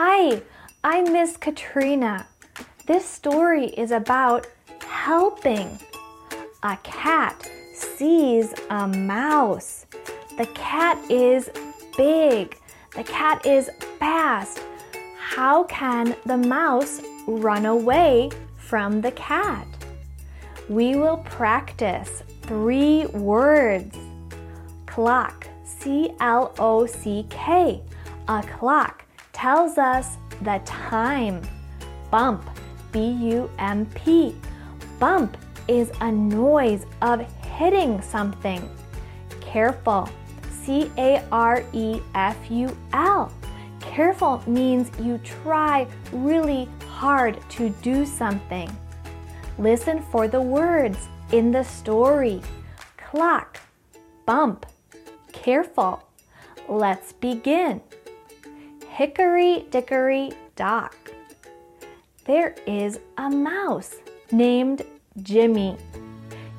Hi, 0.00 0.40
I'm 0.84 1.12
Miss 1.12 1.36
Katrina. 1.36 2.24
This 2.86 3.04
story 3.04 3.66
is 3.66 3.90
about 3.90 4.46
helping. 4.86 5.76
A 6.62 6.76
cat 6.84 7.50
sees 7.74 8.54
a 8.70 8.86
mouse. 8.86 9.86
The 10.36 10.46
cat 10.54 10.98
is 11.10 11.50
big. 11.96 12.56
The 12.94 13.02
cat 13.02 13.44
is 13.44 13.70
fast. 13.98 14.62
How 15.18 15.64
can 15.64 16.14
the 16.26 16.36
mouse 16.36 17.00
run 17.26 17.66
away 17.66 18.30
from 18.56 19.00
the 19.00 19.10
cat? 19.10 19.66
We 20.68 20.94
will 20.94 21.16
practice 21.24 22.22
three 22.42 23.06
words. 23.06 23.96
Clock, 24.86 25.48
C 25.64 26.12
L 26.20 26.54
O 26.60 26.86
C 26.86 27.26
K. 27.30 27.82
A 28.28 28.44
clock 28.44 29.04
tells 29.38 29.78
us 29.78 30.16
the 30.42 30.60
time. 30.64 31.40
Bump, 32.10 32.42
B 32.90 33.10
U 33.36 33.48
M 33.58 33.86
P. 33.94 34.34
Bump 34.98 35.36
is 35.68 35.92
a 36.00 36.10
noise 36.10 36.86
of 37.02 37.20
hitting 37.42 38.02
something. 38.02 38.68
Careful, 39.40 40.08
C 40.50 40.90
A 40.98 41.22
R 41.30 41.62
E 41.72 42.00
F 42.16 42.36
U 42.50 42.76
L. 42.92 43.32
Careful 43.78 44.42
means 44.48 44.90
you 45.00 45.18
try 45.18 45.86
really 46.12 46.68
hard 46.88 47.38
to 47.50 47.68
do 47.80 48.04
something. 48.04 48.68
Listen 49.56 50.02
for 50.10 50.26
the 50.26 50.40
words 50.40 51.08
in 51.30 51.52
the 51.52 51.62
story 51.62 52.42
clock, 52.96 53.60
bump, 54.26 54.66
careful. 55.32 56.02
Let's 56.68 57.12
begin. 57.12 57.80
Hickory 58.98 59.64
dickory 59.70 60.32
dock. 60.56 60.96
There 62.24 62.56
is 62.66 62.98
a 63.16 63.30
mouse 63.30 63.94
named 64.32 64.82
Jimmy. 65.22 65.76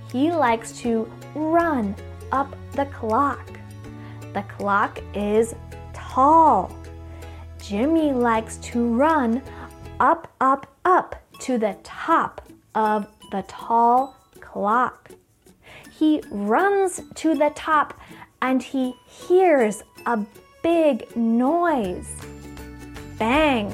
He 0.09 0.31
likes 0.31 0.71
to 0.79 1.11
run 1.35 1.93
up 2.31 2.55
the 2.71 2.85
clock. 2.85 3.45
The 4.31 4.45
clock 4.57 5.01
is 5.13 5.53
tall. 5.91 6.73
Jimmy 7.61 8.13
likes 8.13 8.55
to 8.71 8.87
run 8.87 9.41
up, 9.99 10.31
up, 10.39 10.73
up 10.85 11.21
to 11.41 11.57
the 11.57 11.75
top 11.83 12.47
of 12.73 13.05
the 13.33 13.43
tall 13.49 14.15
clock. 14.39 15.11
He 15.91 16.21
runs 16.31 17.01
to 17.15 17.35
the 17.35 17.51
top 17.53 17.99
and 18.41 18.63
he 18.63 18.95
hears 19.05 19.83
a 20.05 20.25
big 20.61 21.15
noise. 21.15 22.15
Bang! 23.19 23.71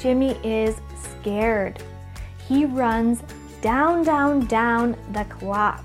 Jimmy 0.00 0.36
is 0.44 0.76
scared. 1.00 1.82
He 2.46 2.64
runs 2.64 3.22
down, 3.62 4.02
down, 4.02 4.46
down 4.46 4.96
the 5.12 5.24
clock. 5.24 5.84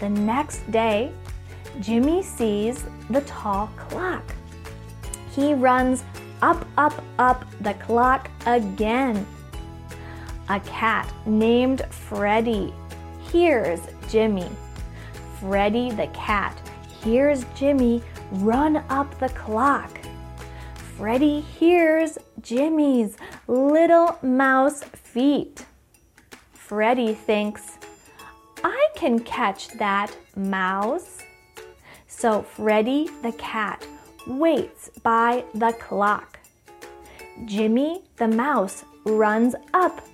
The 0.00 0.08
next 0.08 0.70
day, 0.70 1.12
Jimmy 1.80 2.22
sees 2.22 2.84
the 3.10 3.20
tall 3.22 3.70
clock. 3.76 4.24
He 5.30 5.54
runs 5.54 6.04
up, 6.42 6.66
up, 6.76 7.02
up 7.18 7.44
the 7.60 7.74
clock 7.74 8.30
again. 8.46 9.26
A 10.48 10.60
cat 10.60 11.12
named 11.26 11.82
Freddie 11.90 12.72
hears 13.30 13.80
Jimmy. 14.08 14.48
Freddie 15.40 15.90
the 15.90 16.08
cat 16.08 16.60
hears 17.02 17.44
Jimmy 17.54 18.02
run 18.32 18.78
up 18.88 19.18
the 19.18 19.28
clock. 19.30 19.97
Freddie 20.98 21.42
hears 21.42 22.18
Jimmy's 22.40 23.16
little 23.46 24.18
mouse 24.20 24.82
feet. 24.82 25.64
Freddie 26.52 27.14
thinks, 27.14 27.78
I 28.64 28.88
can 28.96 29.20
catch 29.20 29.68
that 29.78 30.10
mouse. 30.34 31.22
So 32.08 32.42
Freddie 32.42 33.10
the 33.22 33.30
cat 33.38 33.86
waits 34.26 34.90
by 35.04 35.44
the 35.54 35.72
clock. 35.74 36.40
Jimmy 37.44 38.02
the 38.16 38.26
mouse 38.26 38.84
runs 39.04 39.54
up, 39.74 40.04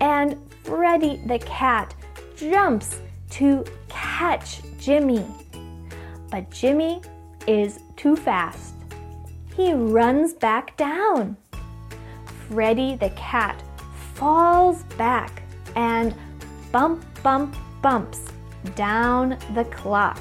and 0.00 0.38
Freddie 0.64 1.20
the 1.26 1.40
cat 1.40 1.94
jumps 2.36 3.02
to 3.32 3.66
catch 3.90 4.62
Jimmy. 4.78 5.26
But 6.30 6.48
Jimmy 6.48 7.02
is 7.46 7.80
too 7.98 8.16
fast. 8.16 8.71
He 9.56 9.72
runs 9.74 10.32
back 10.32 10.76
down. 10.76 11.36
Freddie 12.48 12.96
the 12.96 13.10
cat 13.10 13.62
falls 14.14 14.82
back 14.96 15.42
and 15.76 16.14
bump, 16.70 17.04
bump, 17.22 17.54
bumps 17.82 18.20
down 18.74 19.38
the 19.54 19.64
clock. 19.64 20.20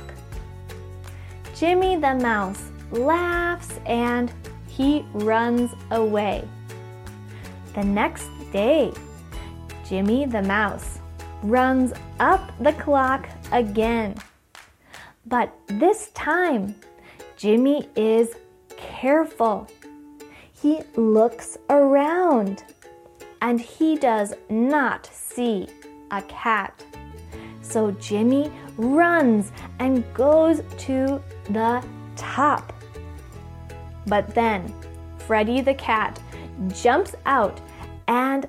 Jimmy 1.56 1.96
the 1.96 2.16
mouse 2.16 2.72
laughs 2.92 3.80
and 3.86 4.34
he 4.68 5.06
runs 5.14 5.72
away. 5.92 6.48
The 7.74 7.84
next 7.84 8.30
day, 8.52 8.92
Jimmy 9.88 10.26
the 10.26 10.42
mouse 10.42 11.00
runs 11.44 11.94
up 12.20 12.52
the 12.60 12.74
clock 12.74 13.30
again. 13.52 14.16
But 15.26 15.54
this 15.68 16.10
time, 16.10 16.76
Jimmy 17.38 17.90
is 17.96 18.36
careful. 19.02 19.68
He 20.54 20.82
looks 20.96 21.58
around 21.72 22.64
and 23.42 23.60
he 23.60 23.96
does 23.96 24.36
not 24.48 25.10
see 25.12 25.68
a 26.12 26.22
cat. 26.24 26.86
So 27.64 27.90
Jimmy 27.94 28.52
runs 28.78 29.52
and 29.80 30.04
goes 30.14 30.62
to 30.86 31.20
the 31.50 31.84
top. 32.16 32.74
But 34.06 34.36
then 34.36 34.72
Freddie 35.26 35.62
the 35.62 35.74
cat 35.74 36.20
jumps 36.68 37.16
out 37.26 37.60
and 38.08 38.48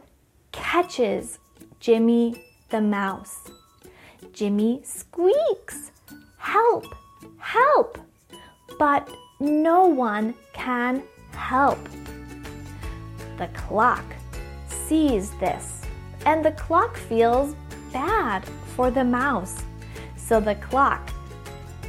catches 0.53 1.39
Jimmy 1.81 2.45
the 2.69 2.83
mouse. 2.83 3.51
Jimmy 4.35 4.83
squeaks, 4.85 5.93
Help! 6.37 6.95
Help! 7.39 7.99
But 8.79 9.09
no 9.43 9.87
one 9.87 10.35
can 10.53 11.03
help. 11.33 11.79
The 13.39 13.49
clock 13.49 14.05
sees 14.69 15.31
this, 15.39 15.83
and 16.25 16.45
the 16.45 16.53
clock 16.53 16.97
feels 16.97 17.57
bad 17.93 18.45
for 18.77 18.91
the 18.91 19.03
mouse. 19.03 19.65
So 20.17 20.39
the 20.39 20.55
clock 20.55 21.11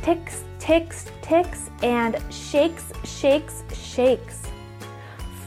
ticks, 0.02 0.44
ticks, 0.58 1.06
ticks, 1.22 1.70
and 1.84 2.20
shakes, 2.34 2.92
shakes, 3.04 3.64
shakes. 3.72 4.42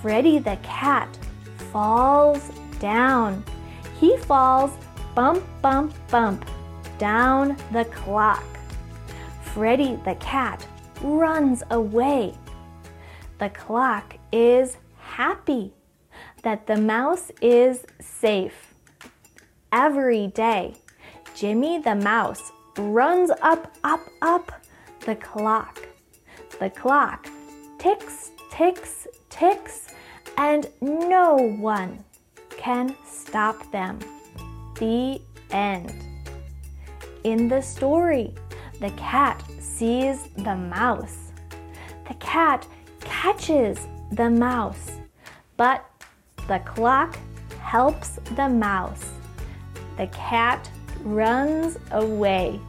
Freddie 0.00 0.38
the 0.38 0.58
cat 0.62 1.08
falls 1.72 2.50
down. 2.78 3.42
He 3.98 4.16
falls 4.16 4.70
bump, 5.16 5.42
bump, 5.60 5.92
bump 6.08 6.44
down 6.98 7.56
the 7.72 7.84
clock. 7.86 8.44
Freddie 9.42 9.96
the 10.04 10.14
cat 10.16 10.64
runs 11.02 11.62
away. 11.70 12.34
The 13.38 13.50
clock 13.50 14.16
is 14.32 14.76
happy 14.98 15.72
that 16.42 16.66
the 16.66 16.76
mouse 16.76 17.30
is 17.40 17.84
safe. 18.00 18.74
Every 19.72 20.28
day, 20.28 20.74
Jimmy 21.34 21.78
the 21.80 21.94
mouse 21.94 22.52
runs 22.78 23.30
up, 23.42 23.74
up, 23.84 24.00
up 24.22 24.52
the 25.04 25.16
clock. 25.16 25.86
The 26.58 26.70
clock 26.70 27.28
ticks, 27.78 28.30
ticks, 28.50 29.06
ticks, 29.28 29.88
and 30.38 30.66
no 30.80 31.36
one 31.36 32.04
can 32.50 32.96
stop 33.06 33.70
them. 33.70 33.98
The 34.78 35.20
end. 35.50 35.92
In 37.24 37.48
the 37.48 37.60
story, 37.60 38.34
the 38.80 38.90
cat 38.90 39.42
sees 39.66 40.28
the 40.38 40.56
mouse. 40.56 41.32
The 42.08 42.14
cat 42.14 42.66
catches 43.00 43.88
the 44.12 44.30
mouse, 44.30 44.92
but 45.56 45.84
the 46.48 46.60
clock 46.60 47.18
helps 47.60 48.18
the 48.36 48.48
mouse. 48.48 49.10
The 49.96 50.06
cat 50.08 50.70
runs 51.02 51.78
away. 51.90 52.60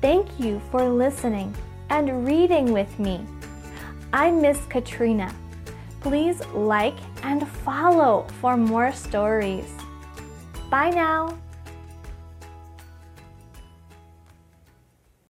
Thank 0.00 0.28
you 0.38 0.60
for 0.70 0.88
listening 0.88 1.54
and 1.90 2.26
reading 2.26 2.72
with 2.72 2.98
me. 2.98 3.24
I'm 4.12 4.40
Miss 4.40 4.58
Katrina. 4.66 5.34
Please 6.00 6.40
like 6.54 6.96
and 7.22 7.46
follow 7.48 8.26
for 8.40 8.56
more 8.56 8.92
stories. 8.92 9.70
Bye 10.70 10.90
now. 10.90 11.38